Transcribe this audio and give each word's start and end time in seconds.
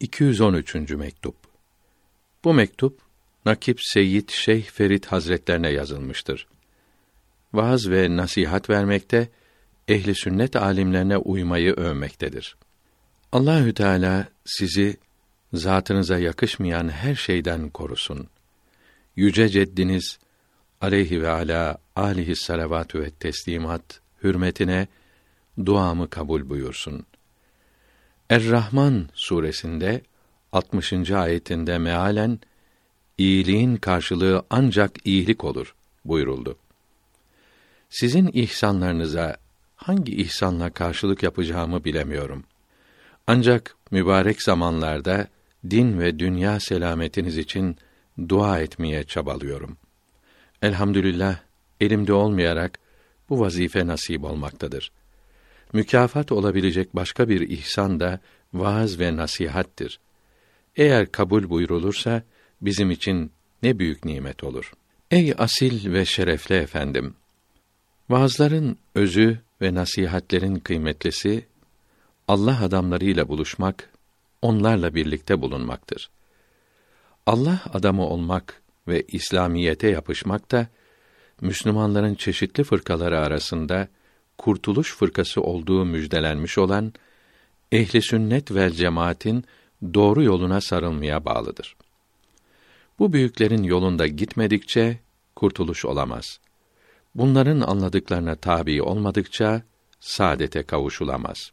213. 0.00 0.74
mektup. 0.90 1.36
Bu 2.44 2.54
mektup 2.54 3.00
Nakip 3.46 3.78
Seyyid 3.82 4.28
Şeyh 4.30 4.64
Ferit 4.64 5.06
Hazretlerine 5.06 5.70
yazılmıştır. 5.70 6.46
Vaaz 7.52 7.90
ve 7.90 8.16
nasihat 8.16 8.70
vermekte, 8.70 9.28
ehli 9.88 10.14
sünnet 10.14 10.56
alimlerine 10.56 11.16
uymayı 11.16 11.72
övmektedir. 11.72 12.56
Allahü 13.32 13.74
Teala 13.74 14.28
sizi 14.44 14.96
zatınıza 15.52 16.18
yakışmayan 16.18 16.88
her 16.88 17.14
şeyden 17.14 17.68
korusun. 17.68 18.28
Yüce 19.16 19.48
ceddiniz 19.48 20.18
aleyhi 20.80 21.22
ve 21.22 21.30
ala 21.30 21.78
alihi 21.96 22.36
salavatü 22.36 23.00
ve 23.00 23.10
teslimat 23.10 24.00
hürmetine 24.22 24.88
duamı 25.66 26.10
kabul 26.10 26.48
buyursun. 26.48 27.06
Er-Rahman 28.30 29.08
suresinde 29.14 30.02
60. 30.52 31.10
ayetinde 31.10 31.78
mealen 31.78 32.38
iyiliğin 33.18 33.76
karşılığı 33.76 34.42
ancak 34.50 35.06
iyilik 35.06 35.44
olur 35.44 35.74
buyuruldu. 36.04 36.56
Sizin 37.88 38.30
ihsanlarınıza 38.32 39.36
hangi 39.76 40.16
ihsanla 40.16 40.70
karşılık 40.70 41.22
yapacağımı 41.22 41.84
bilemiyorum. 41.84 42.44
Ancak 43.26 43.76
mübarek 43.90 44.42
zamanlarda 44.42 45.26
din 45.70 46.00
ve 46.00 46.18
dünya 46.18 46.60
selametiniz 46.60 47.38
için 47.38 47.76
dua 48.28 48.60
etmeye 48.60 49.04
çabalıyorum. 49.04 49.76
Elhamdülillah 50.62 51.38
elimde 51.80 52.12
olmayarak 52.12 52.78
bu 53.28 53.40
vazife 53.40 53.86
nasip 53.86 54.24
olmaktadır. 54.24 54.92
Mükafat 55.72 56.32
olabilecek 56.32 56.96
başka 56.96 57.28
bir 57.28 57.40
ihsan 57.40 58.00
da 58.00 58.20
vaaz 58.52 59.00
ve 59.00 59.16
nasihattir. 59.16 60.00
Eğer 60.76 61.12
kabul 61.12 61.50
buyurulursa 61.50 62.22
bizim 62.60 62.90
için 62.90 63.32
ne 63.62 63.78
büyük 63.78 64.04
nimet 64.04 64.44
olur. 64.44 64.72
Ey 65.10 65.34
asil 65.38 65.92
ve 65.92 66.04
şerefli 66.04 66.54
efendim! 66.54 67.14
Vaazların 68.08 68.78
özü 68.94 69.38
ve 69.62 69.74
nasihatlerin 69.74 70.56
kıymetlisi 70.56 71.46
Allah 72.28 72.62
adamlarıyla 72.62 73.28
buluşmak, 73.28 73.90
onlarla 74.42 74.94
birlikte 74.94 75.40
bulunmaktır. 75.40 76.10
Allah 77.26 77.60
adamı 77.72 78.06
olmak 78.06 78.62
ve 78.88 79.02
İslamiyete 79.02 79.88
yapışmak 79.88 80.50
da 80.50 80.66
Müslümanların 81.40 82.14
çeşitli 82.14 82.64
fırkaları 82.64 83.20
arasında 83.20 83.88
kurtuluş 84.40 84.96
fırkası 84.96 85.40
olduğu 85.40 85.84
müjdelenmiş 85.84 86.58
olan 86.58 86.92
ehli 87.72 88.02
sünnet 88.02 88.54
vel 88.54 88.70
cemaatin 88.70 89.44
doğru 89.94 90.22
yoluna 90.22 90.60
sarılmaya 90.60 91.24
bağlıdır. 91.24 91.76
Bu 92.98 93.12
büyüklerin 93.12 93.62
yolunda 93.62 94.06
gitmedikçe 94.06 94.98
kurtuluş 95.36 95.84
olamaz. 95.84 96.40
Bunların 97.14 97.60
anladıklarına 97.60 98.34
tabi 98.34 98.82
olmadıkça 98.82 99.62
saadete 100.00 100.62
kavuşulamaz. 100.62 101.50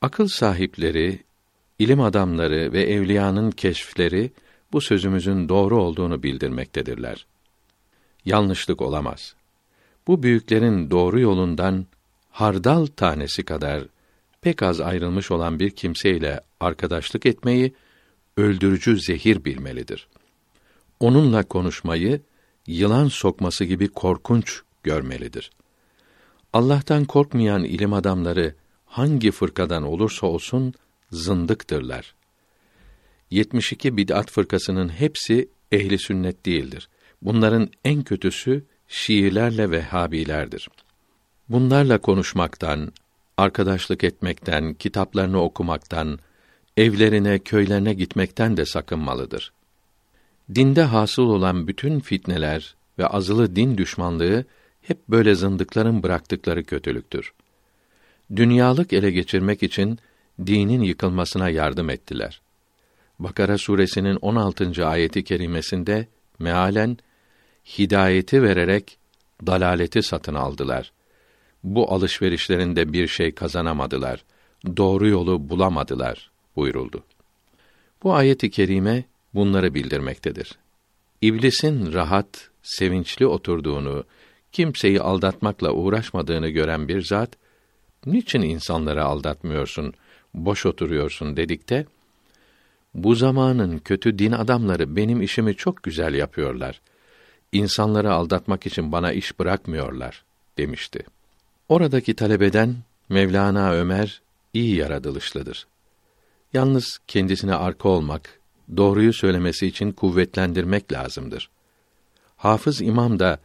Akıl 0.00 0.28
sahipleri, 0.28 1.20
ilim 1.78 2.00
adamları 2.00 2.72
ve 2.72 2.82
evliyanın 2.82 3.50
keşfleri 3.50 4.32
bu 4.72 4.80
sözümüzün 4.80 5.48
doğru 5.48 5.82
olduğunu 5.82 6.22
bildirmektedirler. 6.22 7.26
Yanlışlık 8.24 8.82
olamaz. 8.82 9.34
Bu 10.06 10.22
büyüklerin 10.22 10.90
doğru 10.90 11.20
yolundan 11.20 11.86
hardal 12.30 12.86
tanesi 12.86 13.42
kadar 13.42 13.84
pek 14.40 14.62
az 14.62 14.80
ayrılmış 14.80 15.30
olan 15.30 15.60
bir 15.60 15.70
kimseyle 15.70 16.40
arkadaşlık 16.60 17.26
etmeyi 17.26 17.74
öldürücü 18.36 19.00
zehir 19.00 19.44
bilmelidir. 19.44 20.08
Onunla 21.00 21.42
konuşmayı 21.42 22.20
yılan 22.66 23.08
sokması 23.08 23.64
gibi 23.64 23.88
korkunç 23.88 24.62
görmelidir. 24.82 25.50
Allah'tan 26.52 27.04
korkmayan 27.04 27.64
ilim 27.64 27.92
adamları 27.92 28.54
hangi 28.84 29.30
fırkadan 29.30 29.82
olursa 29.82 30.26
olsun 30.26 30.74
zındıktırlar. 31.10 32.14
72 33.30 33.96
bid'at 33.96 34.30
fırkasının 34.30 34.88
hepsi 34.88 35.48
ehli 35.72 35.98
sünnet 35.98 36.46
değildir. 36.46 36.88
Bunların 37.22 37.70
en 37.84 38.02
kötüsü 38.02 38.64
Şiilerle 38.92 39.70
Vehhabilerdir. 39.70 40.68
Bunlarla 41.48 41.98
konuşmaktan, 41.98 42.92
arkadaşlık 43.36 44.04
etmekten, 44.04 44.74
kitaplarını 44.74 45.42
okumaktan, 45.42 46.18
evlerine, 46.76 47.38
köylerine 47.38 47.94
gitmekten 47.94 48.56
de 48.56 48.66
sakınmalıdır. 48.66 49.52
Dinde 50.54 50.82
hasıl 50.82 51.22
olan 51.22 51.68
bütün 51.68 52.00
fitneler 52.00 52.74
ve 52.98 53.06
azılı 53.06 53.56
din 53.56 53.78
düşmanlığı 53.78 54.44
hep 54.82 55.08
böyle 55.08 55.34
zındıkların 55.34 56.02
bıraktıkları 56.02 56.64
kötülüktür. 56.64 57.32
Dünyalık 58.36 58.92
ele 58.92 59.10
geçirmek 59.10 59.62
için 59.62 59.98
dinin 60.46 60.82
yıkılmasına 60.82 61.48
yardım 61.48 61.90
ettiler. 61.90 62.40
Bakara 63.18 63.58
suresinin 63.58 64.16
16. 64.16 64.86
ayeti 64.86 65.24
kerimesinde 65.24 66.06
mealen 66.38 66.98
hidayeti 67.78 68.42
vererek 68.42 68.98
dalaleti 69.46 70.02
satın 70.02 70.34
aldılar. 70.34 70.92
Bu 71.64 71.92
alışverişlerinde 71.92 72.92
bir 72.92 73.08
şey 73.08 73.32
kazanamadılar. 73.32 74.24
Doğru 74.76 75.08
yolu 75.08 75.48
bulamadılar 75.48 76.30
buyuruldu. 76.56 77.04
Bu 78.02 78.14
ayeti 78.14 78.50
kerime 78.50 79.04
bunları 79.34 79.74
bildirmektedir. 79.74 80.58
İblisin 81.20 81.92
rahat, 81.92 82.50
sevinçli 82.62 83.26
oturduğunu, 83.26 84.04
kimseyi 84.52 85.00
aldatmakla 85.00 85.72
uğraşmadığını 85.72 86.48
gören 86.48 86.88
bir 86.88 87.02
zat, 87.02 87.30
niçin 88.06 88.42
insanları 88.42 89.04
aldatmıyorsun, 89.04 89.94
boş 90.34 90.66
oturuyorsun 90.66 91.36
dedikte, 91.36 91.86
bu 92.94 93.14
zamanın 93.14 93.78
kötü 93.78 94.18
din 94.18 94.32
adamları 94.32 94.96
benim 94.96 95.22
işimi 95.22 95.56
çok 95.56 95.82
güzel 95.82 96.14
yapıyorlar. 96.14 96.80
İnsanları 97.52 98.12
aldatmak 98.12 98.66
için 98.66 98.92
bana 98.92 99.12
iş 99.12 99.38
bırakmıyorlar 99.38 100.24
demişti. 100.58 101.06
Oradaki 101.68 102.14
talebeden 102.14 102.76
Mevlana 103.08 103.72
Ömer 103.72 104.22
iyi 104.54 104.76
yaratılışlıdır. 104.76 105.66
Yalnız 106.52 106.98
kendisine 107.06 107.54
arka 107.54 107.88
olmak, 107.88 108.40
doğruyu 108.76 109.12
söylemesi 109.12 109.66
için 109.66 109.92
kuvvetlendirmek 109.92 110.92
lazımdır. 110.92 111.50
Hafız 112.36 112.80
İmam 112.80 113.18
da 113.18 113.38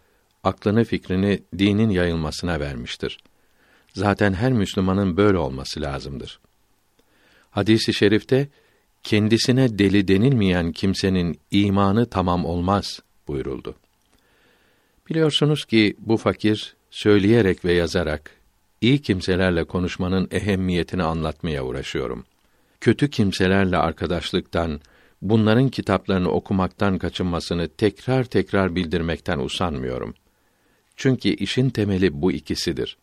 aklını 0.43 0.83
fikrini 0.83 1.43
dinin 1.57 1.89
yayılmasına 1.89 2.59
vermiştir. 2.59 3.17
Zaten 3.93 4.33
her 4.33 4.53
Müslümanın 4.53 5.17
böyle 5.17 5.37
olması 5.37 5.81
lazımdır. 5.81 6.39
Hadisi 7.51 7.91
i 7.91 7.93
şerifte 7.93 8.47
kendisine 9.03 9.79
deli 9.79 10.07
denilmeyen 10.07 10.71
kimsenin 10.71 11.39
imanı 11.51 12.09
tamam 12.09 12.45
olmaz 12.45 12.99
buyuruldu. 13.27 13.75
Biliyorsunuz 15.09 15.65
ki 15.65 15.95
bu 15.99 16.17
fakir 16.17 16.75
söyleyerek 16.89 17.65
ve 17.65 17.73
yazarak 17.73 18.31
iyi 18.81 19.01
kimselerle 19.01 19.63
konuşmanın 19.63 20.27
ehemmiyetini 20.31 21.03
anlatmaya 21.03 21.65
uğraşıyorum. 21.65 22.25
Kötü 22.81 23.09
kimselerle 23.09 23.77
arkadaşlıktan, 23.77 24.81
bunların 25.21 25.69
kitaplarını 25.69 26.29
okumaktan 26.29 26.97
kaçınmasını 26.97 27.67
tekrar 27.67 28.23
tekrar 28.23 28.75
bildirmekten 28.75 29.39
usanmıyorum. 29.39 30.13
Çünkü 30.95 31.29
işin 31.29 31.69
temeli 31.69 32.21
bu 32.21 32.31
ikisidir. 32.31 32.97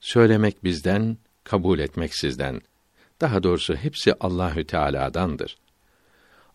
Söylemek 0.00 0.64
bizden, 0.64 1.16
kabul 1.44 1.78
etmek 1.78 2.14
sizden. 2.14 2.60
Daha 3.20 3.42
doğrusu 3.42 3.74
hepsi 3.74 4.14
Allahü 4.20 4.64
Teala'dandır. 4.64 5.56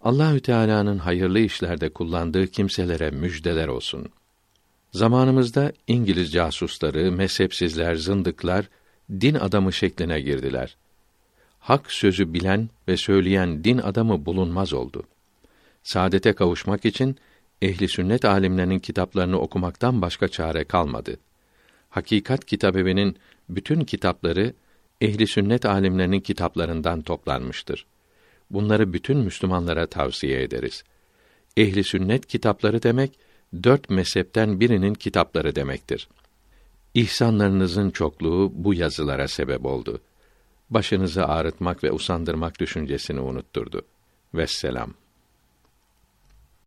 Allahü 0.01 0.39
Teala'nın 0.39 0.97
hayırlı 0.97 1.39
işlerde 1.39 1.89
kullandığı 1.89 2.47
kimselere 2.47 3.12
müjdeler 3.12 3.68
olsun. 3.68 4.09
Zamanımızda 4.91 5.71
İngiliz 5.88 6.31
casusları, 6.31 7.12
mezhepsizler, 7.12 7.95
zındıklar 7.95 8.69
din 9.12 9.36
adamı 9.36 9.74
şekline 9.74 10.21
girdiler. 10.21 10.75
Hak 11.59 11.91
sözü 11.91 12.33
bilen 12.33 12.69
ve 12.88 12.97
söyleyen 12.97 13.63
din 13.63 13.77
adamı 13.77 14.25
bulunmaz 14.25 14.74
oldu. 14.74 15.03
Saadete 15.83 16.33
kavuşmak 16.33 16.86
için 16.86 17.15
ehli 17.62 17.88
sünnet 17.88 18.25
alimlerinin 18.25 18.80
kitaplarını 18.80 19.39
okumaktan 19.39 20.01
başka 20.01 20.27
çare 20.27 20.63
kalmadı. 20.63 21.18
Hakikat 21.89 22.45
Kitabevi'nin 22.45 23.18
bütün 23.50 23.81
kitapları 23.81 24.53
ehli 25.01 25.27
sünnet 25.27 25.65
alimlerinin 25.65 26.19
kitaplarından 26.19 27.01
toplanmıştır. 27.01 27.85
Bunları 28.50 28.94
bütün 28.94 29.18
Müslümanlara 29.18 29.88
tavsiye 29.88 30.44
ederiz. 30.44 30.83
Ehli 31.57 31.83
sünnet 31.83 32.25
kitapları 32.25 32.83
demek 32.83 33.19
dört 33.63 33.89
mezhepten 33.89 34.59
birinin 34.59 34.93
kitapları 34.93 35.55
demektir. 35.55 36.07
İhsanlarınızın 36.93 37.91
çokluğu 37.91 38.51
bu 38.55 38.73
yazılara 38.73 39.27
sebep 39.27 39.65
oldu. 39.65 40.01
başınızı 40.69 41.25
ağrıtmak 41.25 41.83
ve 41.83 41.91
usandırmak 41.91 42.59
düşüncesini 42.59 43.19
unutturdu. 43.19 43.81
Vesselam. 44.33 44.93